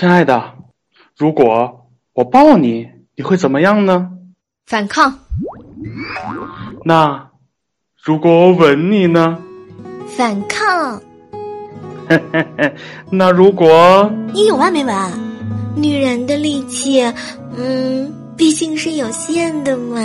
[0.00, 0.54] 亲爱的，
[1.14, 4.10] 如果我抱你，你会怎么样呢？
[4.64, 5.14] 反抗。
[6.86, 7.28] 那
[8.02, 9.38] 如果我吻你呢？
[10.16, 11.02] 反抗。
[13.12, 15.12] 那如果你有完没完？
[15.76, 17.02] 女人的力气，
[17.54, 20.00] 嗯，毕竟是有限的嘛。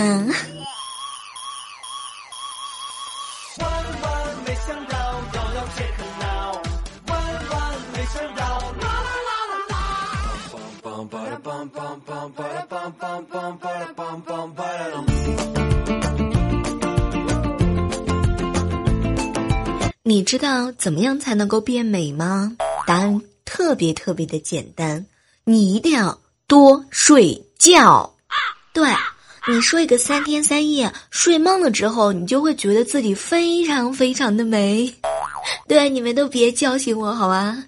[20.08, 22.56] 你知道怎么样才能够变美吗？
[22.86, 25.04] 答案特别特别的简单，
[25.42, 26.16] 你一定要
[26.46, 28.14] 多睡觉。
[28.72, 28.88] 对，
[29.48, 34.94] 你睡个三天三夜，睡懵了之后，你就会觉得自己非常非常的美。
[35.66, 37.64] 对，你们都别叫醒我，好吗？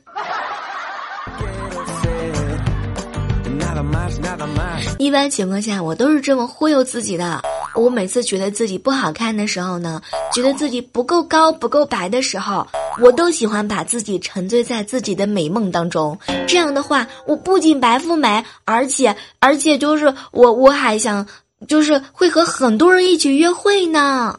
[5.00, 7.42] 一般情况下，我都是这么忽悠自己的。
[7.78, 12.66] 我每次觉得自己不好看的时候呢，觉得自己不够高、不够白的时候，
[13.00, 16.18] 我都喜欢把自己沉醉在自己的美梦当中。
[16.46, 21.26] 这样的话，我不仅白富美，而且而且就是我我还想，
[21.68, 24.38] 就是会和很多人一起约会呢。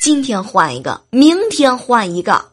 [0.00, 2.44] 今天换一个，明天换一个。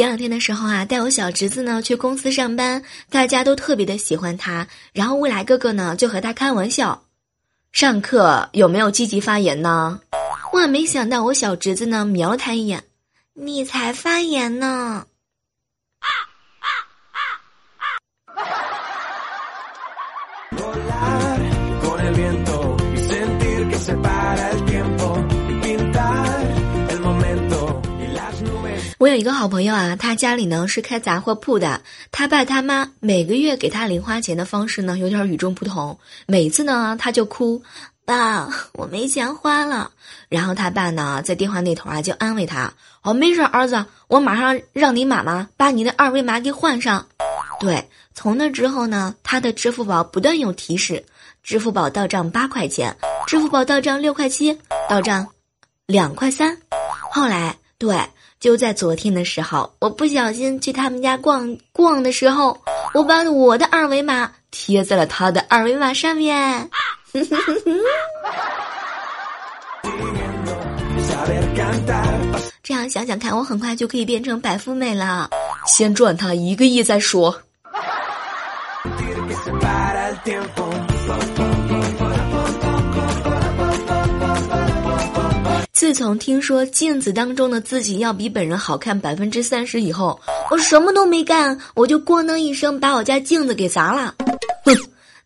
[0.00, 4.66] 前两天的时候啊，带我小侄子呢去公司上班，大家都特别的喜欢他。
[4.94, 7.02] 然后未来哥哥呢就和他开玩笑
[7.70, 10.00] ：“上课有没有积极发言呢？”
[10.54, 12.82] 万没想到我小侄子呢瞄了他一眼
[13.36, 15.04] ：“你才发言呢！”
[29.00, 31.80] 我有一个好朋友啊，他家里呢是开杂货铺的。
[32.12, 35.98] 他爸他妈每个月给他零花钱的方式呢有点与众不同。
[36.26, 37.62] 每次呢他就哭
[38.04, 39.90] ：“爸，我没钱花了。”
[40.28, 47.06] 然后他爸呢在电话那头啊就安慰他：“哦，没事，儿子，我马上让你妈妈把你的二维码给换上。”
[47.58, 51.02] 对，从那之后呢，他的支付宝不断有提示：
[51.42, 52.94] 支付宝到账八块钱，
[53.26, 54.58] 支付宝到账六块七，
[54.90, 55.26] 到账
[55.86, 56.54] 两块三。
[57.10, 57.98] 后来，对。
[58.40, 62.58] 就在昨天的时候，我不小心去他们家逛逛的时候，
[62.94, 66.68] 我把我的二维码贴在了他的二维码上面。
[72.62, 75.28] 这样想想看，我很快就可以变成白富美了。
[75.66, 77.42] 先赚他一个亿再说。
[85.80, 90.20] 自从听说镜子当中的自己要比本人好看百分之三十以后，
[90.50, 94.14] 我什么都没干，我就咣当一声把我家镜子给砸了。
[94.66, 94.76] 哼，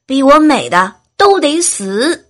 [0.07, 2.25] 比我美的都得死。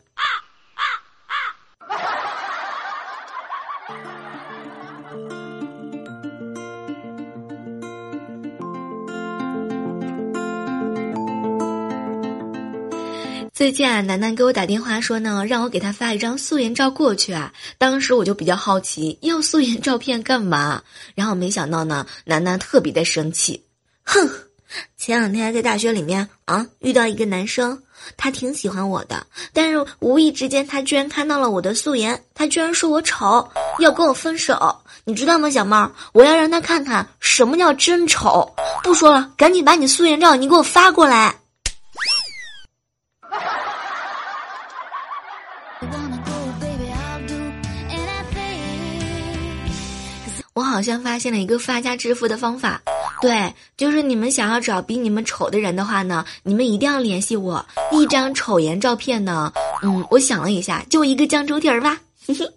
[13.64, 17.50] 最近啊，楠楠给我打电话说呢，让我给她发一张素颜照过去啊。
[17.78, 20.82] 当时我就比较好奇，要素颜照片干嘛？
[21.14, 23.64] 然后没想到呢，楠楠特别的生气，
[24.04, 24.28] 哼！
[24.98, 27.82] 前两天在大学里面啊，遇到一个男生，
[28.18, 33.48] 他挺喜欢我的，但是无意之间他居然看到了我的素颜，他居然说我丑，
[33.78, 34.78] 要跟我分手。
[35.04, 35.90] 你知道吗，小猫？
[36.12, 38.54] 我要让他看看什么叫真丑。
[38.82, 41.34] 不说了，赶紧把你素颜照你给我发过来。
[50.74, 52.82] 好像发现了一个发家致富的方法，
[53.22, 57.64] 对，就是你们想要找比你们丑的人的话呢，你们一定要联系我。
[57.92, 62.00] 一张丑颜照片呢，嗯，我想了一下，就一个酱猪蹄儿吧。
[62.26, 62.50] 嘿嘿。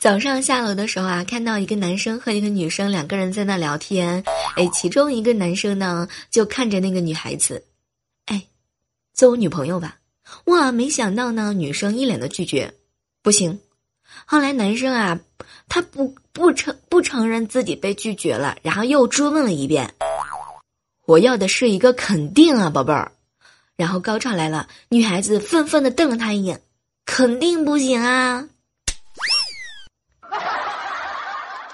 [0.00, 4.24] 早上下楼的时候啊，看到一个男生和一个女生两个人在那聊天，
[4.56, 7.62] 哎，其中一个男生呢就看着那个女孩子，
[8.24, 8.46] 哎，
[9.12, 9.98] 做我女朋友吧。
[10.46, 12.72] 哇，没想到呢，女生一脸的拒绝，
[13.20, 13.60] 不行。
[14.24, 15.20] 后来男生啊，
[15.68, 19.92] 他不不承不承认自己被拒绝了，然后又追问了一遍，
[21.04, 23.12] 我要的是一个肯定啊，宝贝儿。
[23.76, 26.62] 然后高潮来了，女孩子愤愤的瞪了他一眼，
[27.04, 28.48] 肯定不行啊。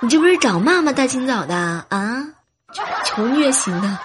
[0.06, 0.92] 你这不是找骂吗？
[0.92, 1.56] 大清早的
[1.88, 2.24] 啊，
[3.04, 3.98] 求虐型的。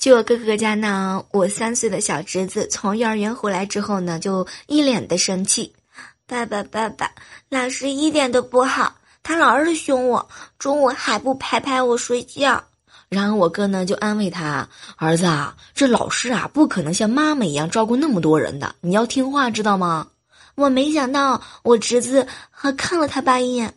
[0.00, 5.72] 去我哥哥家呢，我三岁的小侄子从幼儿园回来之后呢，就一脸的生气。
[6.26, 7.08] 爸爸，爸爸，
[7.48, 10.28] 老师一点都不好，他老是凶我，
[10.58, 12.64] 中午还不拍拍我睡觉。
[13.14, 14.68] 然后我哥呢就安慰他
[14.98, 20.08] ：“儿子啊，这老师啊不可能像妈妈一样照顾那么多人的，你要听话，知道吗？”
[20.56, 23.72] 我没想到我侄子还看了他爸一眼。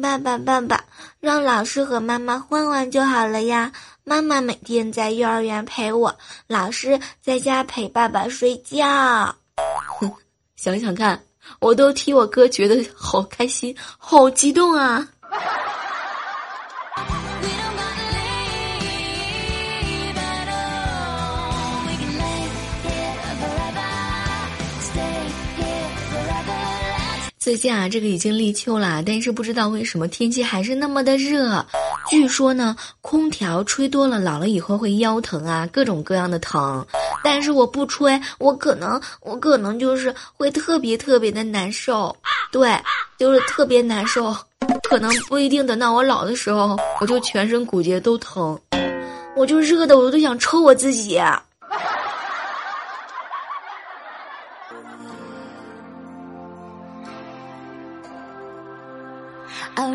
[0.00, 0.84] 爸爸，爸爸，
[1.18, 3.72] 让老师和妈妈换换就好了呀。
[4.04, 6.16] 妈妈每天在幼儿园陪我，
[6.46, 8.76] 老师在家陪爸爸睡觉。
[10.54, 11.20] 想想看，
[11.58, 15.08] 我都替我哥觉得好开心，好激动啊！
[27.40, 31.64] 最近啊，这个已经立秋了，但是不知道为什么天气还是那么的热。
[32.06, 36.86] 据说呢，空调吹多了，老了以后会腰疼啊，各种各样的疼。
[37.24, 42.14] 但是我不吹，我可能我可能就是会特别特别的难受，
[42.52, 42.78] 对，
[43.18, 44.36] 就是特别难受。
[44.82, 48.60] 可能不一定等到我老的时候，我就全身骨节都疼，
[49.34, 51.18] 我就热的我都想抽我自己。
[59.80, 59.88] 嗨，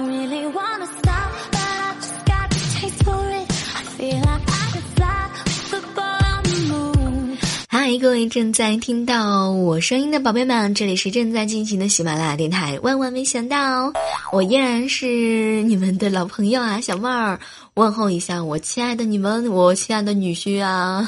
[7.99, 12.79] 各位正在听到我声音的宝贝们，这里是正在进行的喜马拉雅电台。
[12.81, 13.93] 万万没想到，
[14.31, 17.39] 我依然是你们的老朋友啊，小妹儿，
[17.75, 21.07] 问候一下我亲爱的你们，我亲爱的女婿啊，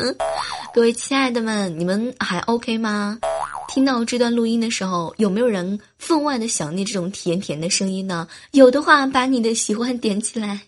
[0.74, 3.18] 各位亲爱的们，你们还 OK 吗？
[3.74, 8.28] 听到这段录音的时候，有没有人分外的想念这种甜甜的声音呢？
[8.50, 10.60] 有的话，把你的喜欢点起来。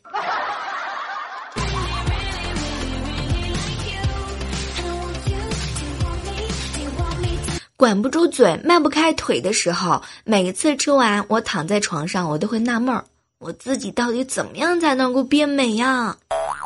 [7.77, 13.05] 管不住嘴、迈不开腿的时候，每次吃完，我躺在床上，我都会纳闷儿，
[13.39, 16.17] 我自己到底怎么样才能够变美呀？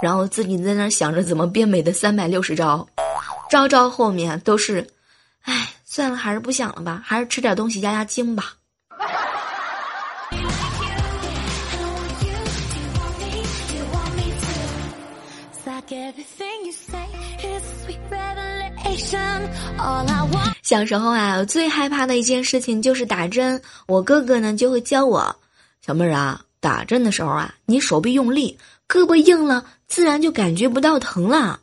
[0.00, 2.86] 然后自己在那想着怎么变美的三百六十招，
[3.50, 4.86] 招招后面都是，
[5.42, 5.74] 唉。
[5.90, 8.52] 算了，还是不想了吧，还是吃点东西压压惊吧。
[20.62, 23.60] 小时候啊，我最害怕的一件事情就是打针。
[23.86, 25.34] 我哥哥呢就会教我，
[25.80, 31.58] 小妹儿啊，打针的时候啊，你手臂用力，胳膊硬了，自然就感觉不到疼了。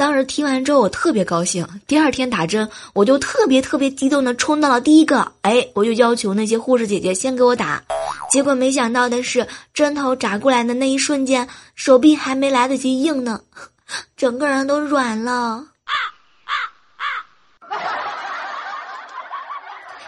[0.00, 1.68] 当时听完之后，我特别高兴。
[1.86, 5.30] 第二天打针，我就特别特别激动的冲到了第一个。
[5.42, 7.82] 哎，我就要求那些护士姐姐先给我打。
[8.30, 13.42] 结果没想到的是，针头扎过来的那一瞬间，手臂还没来得及硬呢，
[14.16, 15.66] 整个人都软了。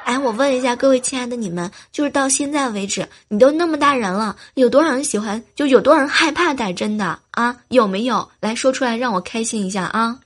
[0.05, 7.57] 哎，我问一下各位亲爱的你们，就是到现在为止，你都那么大人了，有多少人喜欢，就有多少人害怕打针的啊？
[7.69, 8.29] 有没有？
[8.41, 10.19] 来说出来，让我开心一下啊！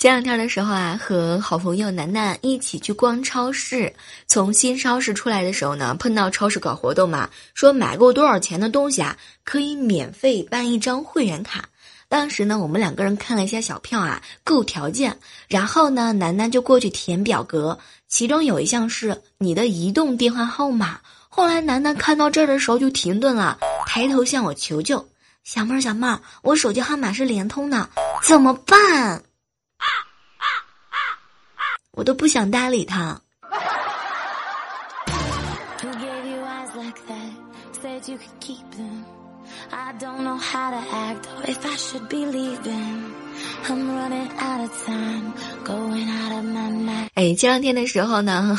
[0.00, 3.92] 前两天的时候啊，和好朋友楠楠一起去逛超市。
[4.26, 9.14] 从新超市出来的时候呢，碰到超市搞活动嘛，说买够多少钱的东西啊，
[9.44, 11.66] 可以免费办一张会员卡。
[12.08, 15.14] 当时呢，我们两个人看了一下小票啊，够条件。
[15.48, 17.78] 然后呢，楠楠就过去填表格，
[18.08, 20.98] 其中有一项是你的移动电话号码。
[21.28, 25.06] 后来楠楠看到这儿的时候就停顿了，抬头向我求救
[25.44, 27.86] ：“小妹儿，小妹儿，我手机号码是联通的，
[28.26, 29.22] 怎么办？”
[29.80, 29.88] 啊
[30.38, 30.46] 啊
[30.92, 33.20] 啊我都不想搭理他。
[39.72, 43.04] I don't know how to act if I should believe in
[43.68, 45.32] I'm running out of time
[45.64, 47.08] going out of my mind.
[47.14, 48.58] 哎，前两天的时候呢，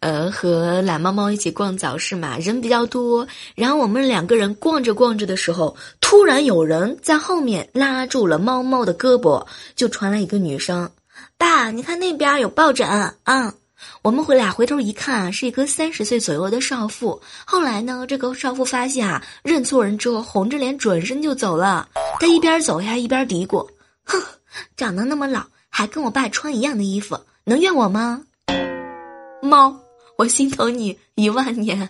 [0.00, 10.90] 呃，和懒猫猫一起逛早市嘛，人比较多，然后我们两个人逛着逛着的时候，突然有人在后面拉住了猫猫的胳膊，就传来一个女声，
[11.38, 12.86] 爸，你看那边有抱枕，
[13.24, 13.52] 嗯。
[14.02, 17.20] 我们回俩回头一看，是一个三十岁左右的少妇。
[17.44, 21.88] 后来呢，这个少妇发现啊，认错人之后，红着脸转身就走了。
[22.18, 23.66] 她一边走呀，一边嘀咕
[24.04, 24.20] ：“哼，
[24.76, 28.22] 长得那么老，还跟我爸穿一样的衣服，能怨我吗？
[29.42, 29.74] 猫，
[30.16, 31.88] 我心疼你一万年。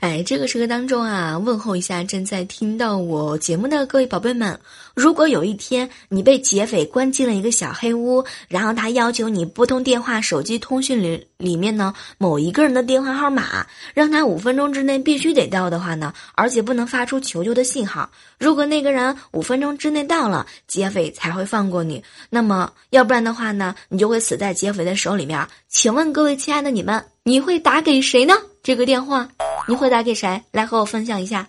[0.00, 4.58] 哎，这个时刻当中啊，问候一下正在听到我节目的各位宝贝们。
[4.94, 18.10] 如果有一天你被劫匪关进了一个小黑屋，然后他要求你拨通电话、手机通讯里里面呢某一个人的电话号码，让他五分钟之内必须得到的话呢，而且不能发出求救的信号。
[18.38, 22.02] 如果那个人五分钟之内到了，劫匪才会放过你。
[22.28, 25.46] 那么要不然的话呢，你就会死在劫匪的手里面。
[25.68, 28.34] 请问各位亲爱的你们，你会打给谁呢？
[28.62, 29.28] 这个电话？
[29.68, 30.42] 你会打给谁？
[30.50, 31.48] 来和我分享一下。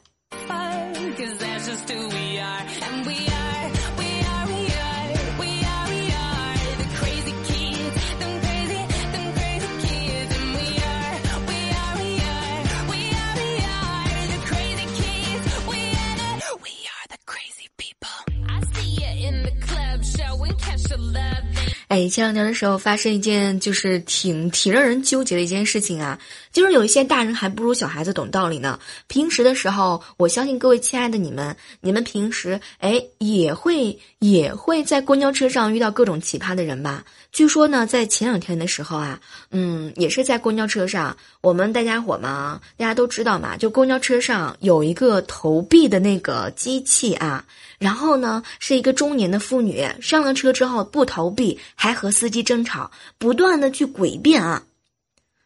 [21.91, 26.17] 哎，前两天的时候发生一件就是挺挺让人纠结的一件事情啊，
[26.49, 28.79] 就是有一些大人还不如小孩子懂道理呢。
[29.07, 37.03] 平时的时候，我相信各位亲爱的你们，你们平时哎也会也会在公交车上遇到各种奇葩的人吧？
[37.31, 39.19] 据说呢，在前两天的时候啊，
[39.51, 47.45] 嗯，也是在公交车上，我们大家伙嘛，大家都知道嘛，就公交车上有一个投币的那个机器啊。
[47.79, 54.63] 然后呢，是一个中年的妇女上了车之后不投币，还和司机争吵，不断的去诡辩啊。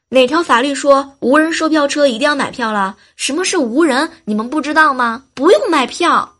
[0.10, 2.98] 哪条法律说无人售票车一定要买票了？
[3.16, 4.10] 什么是无人？
[4.26, 5.24] 你们不知道吗？
[5.36, 6.36] 不用买票。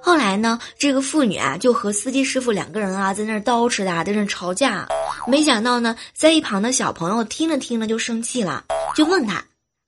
[0.00, 4.86] 后来呢，这个妇女啊就和司机师傅两个人啊在那儿叨饬的，在那儿吵架。
[5.26, 8.64] 没想到呢，在一旁的小朋友听了听了就生气了，
[8.94, 9.44] 就问他：“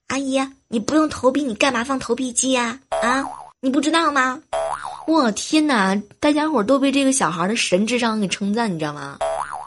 [0.09, 2.79] 阿姨，你不用投币，你干嘛放投币机呀？
[3.03, 3.25] 啊，
[3.61, 4.41] 你不知道吗？”
[5.07, 6.01] 我天哪！
[6.21, 9.19] 大家伙都被这个小孩的神智商给称赞，你知道吗？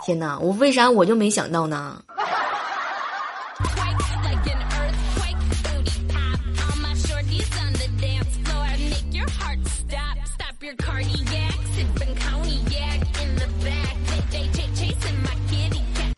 [0.05, 2.01] 天哪，我为啥我就没想到呢？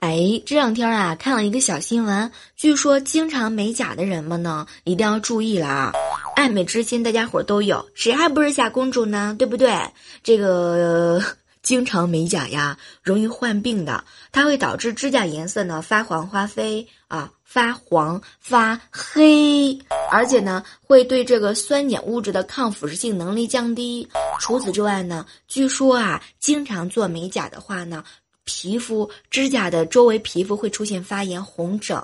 [0.06, 5.94] 哎，这两天啊，看了一个小新闻，据说经常美甲的人们呢，一定要注意了啊。
[6.36, 9.36] 爱美之心，大家伙都有，谁还不是小公主呢？
[9.40, 9.76] 对不对？
[10.22, 11.20] 这个
[11.64, 19.76] 经常美甲呀，容易患病的，它会导致指甲颜色呢发黄发黑啊，发黄发黑，
[20.12, 24.08] 而且呢会对这个酸碱物质的抗腐蚀性能力降低。
[24.40, 28.04] 除此之外呢，据说啊，经常做美甲的话呢。
[28.46, 32.00] 皮肤指甲的周围皮肤会出现发炎、红疹，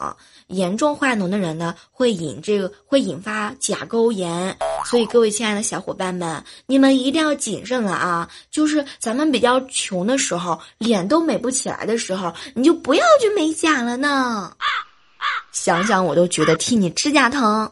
[0.48, 4.58] 严重化脓的人呢，会引这个会引发甲沟炎。
[4.84, 8.30] 所以各位亲爱的小伙伴们，你们一定要谨慎了啊！
[8.50, 14.52] 就是咱们比较穷的时候，脸都美不起来的时候，你就不要去美甲了呢。
[15.52, 17.72] 想想我都觉得替你指甲疼。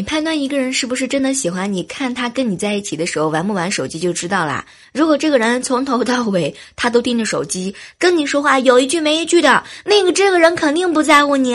[0.00, 4.64] 哎，判断一个人是不是真的喜欢你，看他跟你在一起的时候玩不玩手机就知道啦。
[4.94, 11.54] 如果这个人从头到尾他都盯着手机，跟你说话有一句没一句的，那个这个人肯定不在乎你。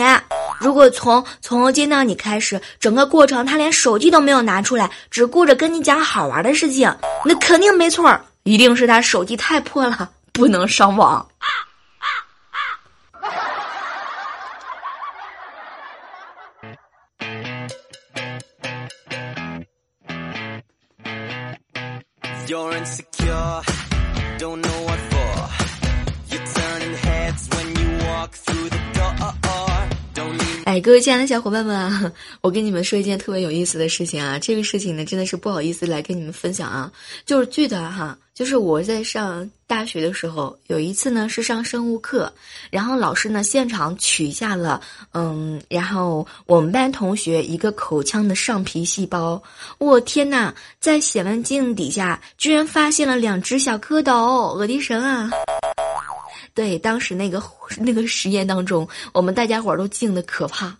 [0.60, 11.26] 如果从从见到你开始，整个过程他连手机都没有拿出来，只顾着跟你讲好玩的事情，那肯定没错，一定是他手机太破了，不能上网。
[22.48, 22.54] 哎，
[30.76, 36.92] 哎，各位亲爱的小伙伴们啊，我跟你们说一件特别有意思的事情啊，这个事情呢真的是不好意思来跟你们分享啊，
[37.24, 42.30] 就是记得哈，就是我在上大学的时候，有一次呢是上生物课，
[42.68, 44.82] 然后老师呢现场取下了
[45.14, 49.42] 嗯，然后我们班同学一个口腔的上皮细胞，
[49.78, 55.30] 我天呐，在显微镜底下居然发现了两只小蝌蚪，我的神啊！
[56.56, 57.40] 对，当时那个
[57.76, 60.74] 那个实验当中，我们大家伙儿都静的可怕。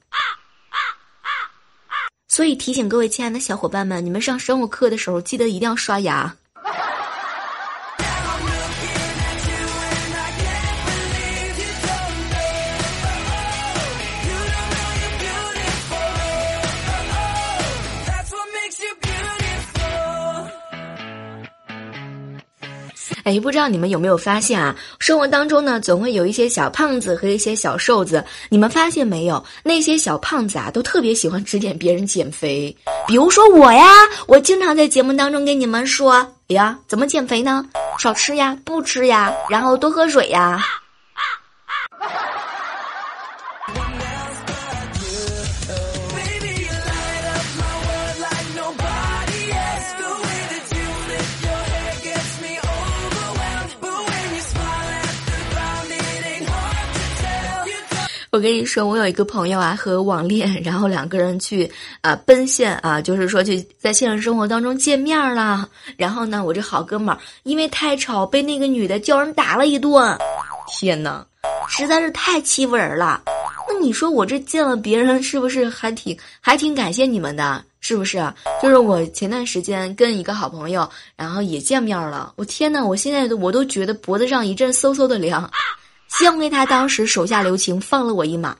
[2.29, 6.35] 所以提醒各位亲爱的小伙伴们，你们上生物课的时候，记得一定要刷牙。
[23.27, 24.77] 哎，不知道你们有没有发现啊？
[25.01, 28.25] 生活当中呢，总会有一些小胖子和一些小瘦子。
[28.49, 29.45] 你们发现没有？
[29.65, 32.75] 那些小胖子啊，都特别喜欢指点别人减肥。
[33.05, 33.85] 比如说我呀，
[34.29, 37.67] 我经常在节目当中跟你们说呀，怎么减肥呢？
[37.99, 40.65] 少吃呀，不吃呀，然后多喝水呀。
[58.37, 65.67] 我跟你说，我有一个朋友啊，和网恋，然后两个人去啊奔现啊，就是说去在现实生活当中见面了。
[65.97, 70.19] 然后呢，我这好哥们儿因为太吵，被那个女的叫人打了一顿。
[70.69, 71.27] 天哪，
[71.67, 73.23] 实在是太欺负人了。
[73.67, 77.65] 那你说我这见了别人，是不是还挺还挺感谢你们的？
[77.81, 78.23] 是不是？
[78.63, 82.35] 就是我前段时间跟一个好朋友，然后也见面了。
[82.37, 85.51] 我天哪，我现在我都觉得脖子上一阵嗖嗖的凉。
[86.19, 88.57] 幸亏他当时手下留情，放了我一马。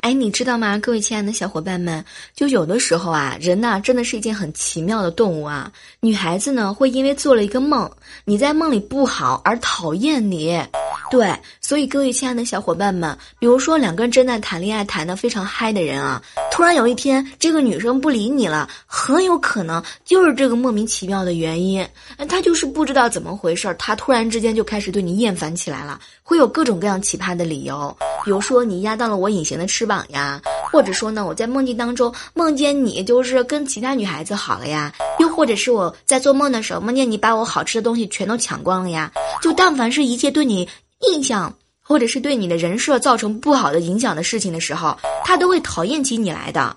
[0.00, 2.04] 哎，你知道吗，各位亲爱的小伙伴们，
[2.34, 5.70] 就有的时候啊，人呐，真的是一件很奇妙的动物啊。
[6.00, 7.90] 女孩子呢，会因为做了一个梦，
[8.24, 10.60] 你在梦里不好而讨厌你。
[11.08, 21.86] 对，所以各位亲爱的小伙伴们，比如说两个人正在谈恋爱，谈得非常嗨的人啊，突然有一天这个女生不理你了，很有可能就是这个莫名其妙的原因，
[22.28, 30.40] 她就是不知道怎么回事，她突然之间就开始对你厌烦起来了，会有各种各样奇葩的理由，比如说你压到了我隐形的翅膀呀，
[30.72, 40.66] 或者说呢我在梦境当中梦见你就是跟其他女孩子好了呀，又或者是我在做梦的时候梦见你把我好吃的东西全都抢光了呀，就但凡是一切对你。
[41.00, 46.74] 印象，或者是对你的人设造成不好的影响的事情的时候，他都会讨厌起你来的。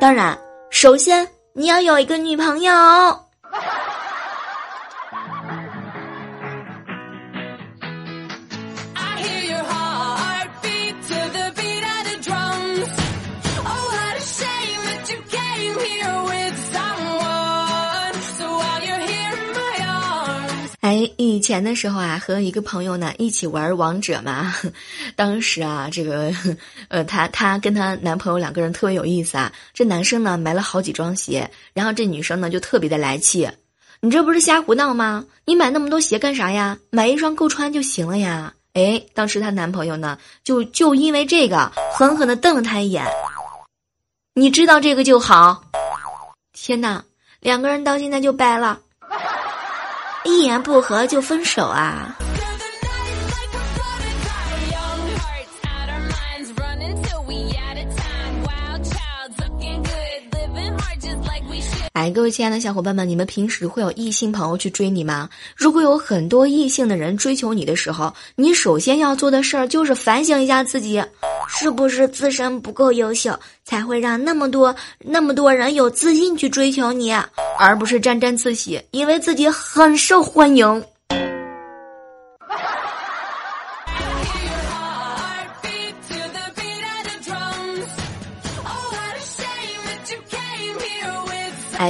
[0.00, 0.36] 当然，
[0.70, 3.27] 首先你要有一个女朋友。
[20.98, 24.52] 哎，以前的时候啊，和一个朋友呢一起玩王者嘛。
[25.14, 26.32] 当时啊，这个
[26.88, 29.52] 呃，她她跟她男朋友两个人特别有意思啊。
[29.72, 33.48] 这男生呢买了好几双鞋，然后这女生呢就特别的来气。
[34.00, 35.24] 你这不是瞎胡闹吗？
[35.44, 36.76] 你买那么多鞋干啥呀？
[36.90, 38.52] 买一双够穿就行了呀。
[38.72, 43.06] 哎，当时她男朋友呢就就因为这个狠狠的瞪了她一眼。
[44.34, 45.62] 你知道这个就好。
[46.52, 47.04] 天哪，
[47.38, 48.80] 两个人到现在就掰了。
[50.28, 52.14] 一言不合就分手啊！
[61.98, 65.28] 哎，各位亲爱的小伙伴们，你们平时会有异性朋友去追你吗？
[65.56, 71.02] 如果有很多异性的人追求你的时候，你首先要做的事儿就是反省一下自己，
[71.48, 77.12] 是不是自身不够优秀，才会让那么多那么多人有自信去追求你，
[77.58, 80.84] 而不是沾沾自喜，以为自己很受欢迎。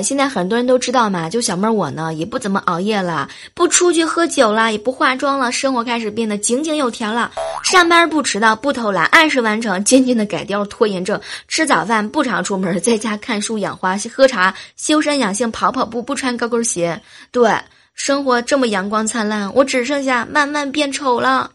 [0.02, 7.30] 现在很多人都知道嘛，就小妹儿我呢，也不怎么熬夜了，不出去喝酒了，也不化妆了，生活开始变得井井有条了。
[7.64, 11.20] 上班不迟到，不偷懒，按时完成，渐渐的改掉拖延症。
[11.46, 17.00] 吃早饭不常出门，在家看书养花，喝茶修身养性，跑跑步不穿高跟鞋。
[17.30, 17.50] 对，
[17.94, 21.50] 生活这么阳光灿烂，我只剩下慢慢变丑了。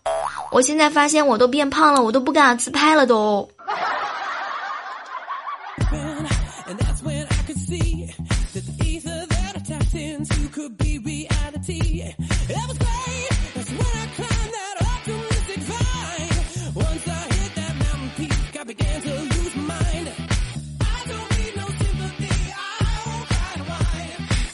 [0.52, 3.50] 我现在发现我都变胖了，我都不敢自拍了都。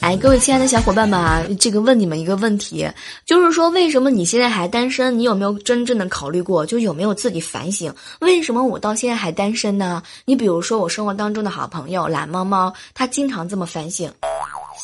[0.02, 2.90] 哎，各位亲爱的小伙伴们啊，这个问你们一个问题，
[3.28, 5.20] 就是说为什么你现在还单身？
[5.20, 6.66] 你有没有真正的考虑过？
[6.66, 10.02] 就有没有自己反省，为什么我到现在还单身呢？
[10.26, 14.12] 你比如说我生活当中的好朋友懒猫猫，他经常这么反省。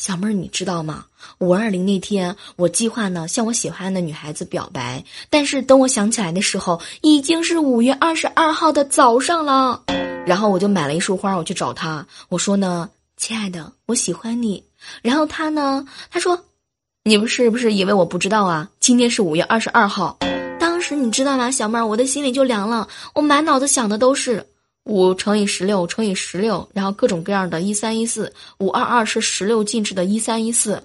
[0.00, 1.04] 小妹儿，你知道吗？
[1.38, 9.82] 五二零那天，我计划呢向我喜欢的女孩子表白，但是等我想起来的时候，已经是五月二十二号的早上了。
[10.26, 14.62] 然后我就买了一束花，我去找她，我说呢，亲爱的，我喜欢你。
[15.02, 15.86] 然后他呢？
[16.10, 16.44] 他说
[17.02, 18.68] ：“你们是不是以为我不知道啊？
[18.80, 20.18] 今天是五月二十二号。
[20.58, 22.86] 当时你知道吗，小妹儿，我的心里就凉了。
[23.14, 24.44] 我满脑子想的都是
[24.84, 30.82] 五乘以十六乘以十六，然后各种各样的一三一四五二二是十六进制的一三一四，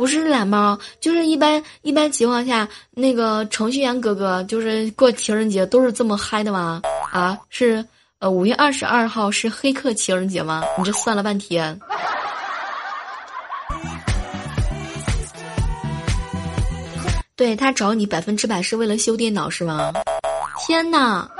[0.00, 6.80] 不是懒猫，就是一般一般情况下，那个程序员哥哥就是过情人节都是这么嗨的吗？
[7.12, 7.84] 啊，是
[8.18, 10.64] 呃五月二十二号是黑客情人节吗？
[10.78, 11.78] 你这算了半天。”
[17.36, 19.92] 对他找你百分之百是为了修电脑是吗？
[20.66, 21.30] 天哪！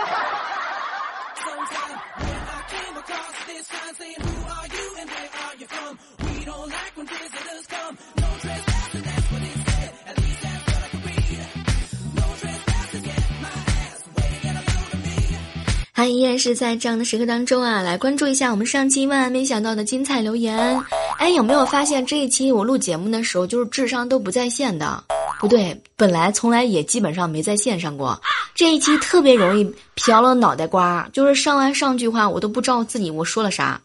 [16.06, 20.80] 依然是在这样的时刻当中啊，来关注一下我们上期万万没想到的精彩留言。
[21.18, 25.02] 哎，有没有发现这一期我录节目的时候，就是智商都不在线的？
[25.38, 28.20] 不对，本来从来也基本上没在线上过。
[28.54, 33.80] 这一期特别容易飘了脑袋瓜，就是上完上句话我都不知道自己我说了啥。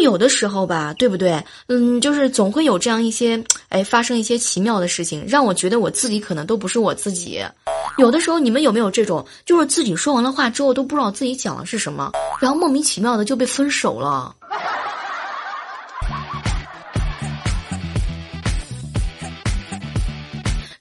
[0.00, 1.42] 有的时候吧，对不对？
[1.68, 7.40] 嗯，就是总会有这样一些，哎，发生一些奇妙的事情，让我觉得我自己可能都不是我自己。
[7.98, 14.34] 有的时候，你们有没有这种，就是自己说完了话之后都不知道自己讲的是什么，然后莫名其妙的就被分手了？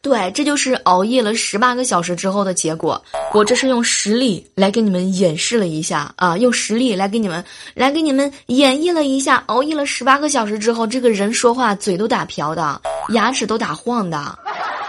[0.08, 3.04] 对，这就是熬夜了十八个小时之后的结果。
[3.34, 7.44] 我这是用实力来给你们演示了一下啊，用实力来给你们
[7.74, 14.34] 来给你们演绎了一下，熬夜了十八个小时之后，这个人说话嘴都打瓢的，牙齿都打晃的，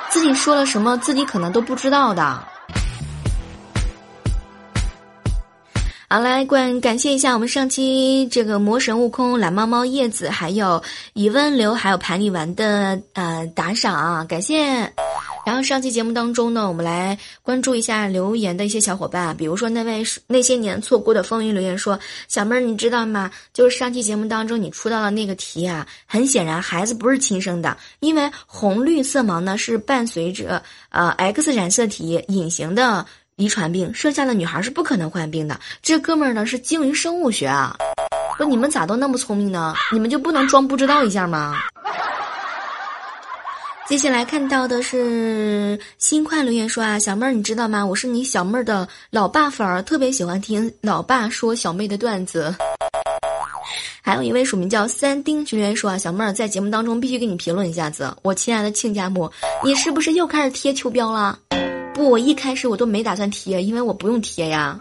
[0.09, 2.40] 自己说了什么自己可能都不知道的。
[6.11, 14.90] 好，来感感谢一下我们上期这个魔神悟空、懒猫猫、叶子，还有以温流，还有盘里丸的呃打赏啊，感谢。
[15.44, 23.31] 然后上期节目当中呢，我们来关注一下留言的一些小伙伴，比如说那位那些年错过的风云留言说：“小妹儿，你知道吗？
[23.53, 33.05] 就是上期节目当中你出到了那个题啊，很显然孩子不是亲生的，因为红绿色盲呢是伴随着呃 X 染色体隐形的。”
[33.38, 35.59] 遗传病，剩下的女孩是不可能患病的。
[35.81, 37.77] 这哥们儿呢是精于生物学啊，
[38.37, 39.74] 不，你们咋都那么聪明呢？
[39.92, 41.57] 你们就不能装不知道一下吗？
[43.87, 47.87] 接下来看到的是新快留言说啊，小妹儿你知道吗？
[47.87, 52.53] 我是你小妹儿的老爸粉儿，特别喜欢听老爸说小妹的段子。
[54.03, 59.31] 还有一位署名叫三丁留言说啊，小妹儿在节目当中必须给你评论一下子，我亲爱的亲家母，
[59.62, 61.38] 你是不是又开始贴秋膘了？
[61.99, 64.79] 不，我一开始我都没打算贴，因为我不用贴呀。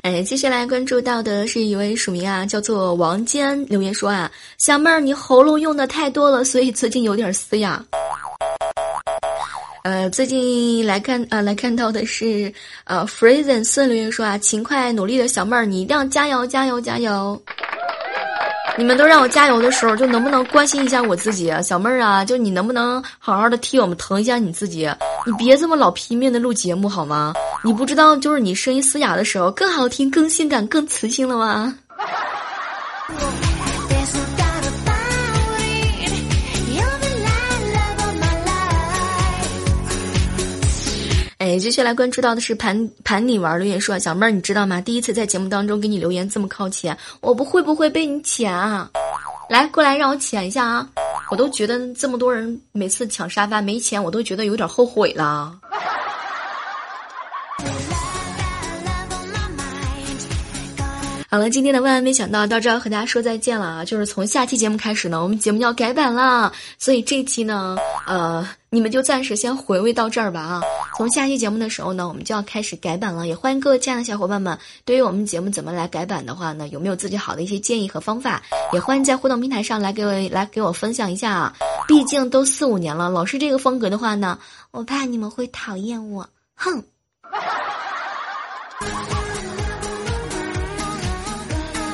[0.00, 7.84] 哎，接下来关注到的是一位署名啊，叫做王坚留言说啊，小妹儿你喉咙用的太多了，所以最近有点嘶哑。
[9.84, 12.50] 呃，最近来看啊，来看到的是
[12.84, 17.38] 呃 f r e e z e n 孙留言说啊，勤快努力的小妹儿，你一定要加油，加油，加油。
[18.78, 22.24] 你们都让我加油的时候，就能不能关心一下我自己，小妹儿啊？
[22.24, 24.88] 就你能不能好好的替我们疼一下你自己？
[25.26, 27.34] 你别这么老拼命的录节目好吗？
[27.62, 31.74] 你不知道，就是你声音嘶哑的时候更好听、更性感、更磁性了吗？
[41.52, 44.80] 哎，接下来关注到的是盘盘你玩留言说，小妹儿你知道吗？
[44.80, 48.88] 第一次在节目当中给你留言这么靠前，我不会不会被你抢啊？
[49.50, 50.88] 来，过来让我抢一下啊！
[51.30, 55.54] 我都觉得这么多人每次抢沙发没钱，我都觉得有点后悔了。
[61.28, 63.84] 好了，今天的万万没想到到这儿和大家说再见了啊！
[63.84, 70.62] 就是从下期节目开始呢，我们节目要改版了，所以这期呢，呃，你们就暂时先回味到这儿吧啊！
[70.96, 78.42] 从下期节目的时候呢，我们就要开始改版了，也欢迎各位亲爱的小伙伴们，对于我们节目怎么来改版的话呢，有没有自己好的一些建议和方法？
[78.72, 81.54] 也欢迎在互动平台上来给我来给我分享一下啊！
[81.88, 84.38] 毕竟都四五年了，老是这个风格的话呢，
[84.70, 86.84] 我怕你们会讨厌我，哼。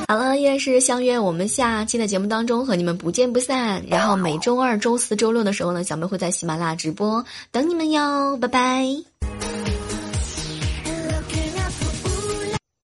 [0.09, 3.83] 好了，依然是相约我们下期的节目当中和你们不见不散。
[3.87, 9.28] 然后每周二、周四周六的时候呢，小妹会在喜马拉雅直播等你们哟，拜拜。